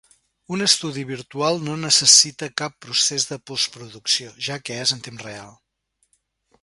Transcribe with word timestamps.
Un 0.55 0.63
estudi 0.67 1.03
virtual 1.09 1.59
no 1.67 1.75
necessita 1.81 2.49
cap 2.61 2.77
procés 2.85 3.29
de 3.33 3.37
postproducció, 3.51 4.35
ja 4.49 4.59
que 4.71 4.79
és 4.87 4.95
en 4.97 5.05
temps 5.11 5.27
real. 5.29 5.55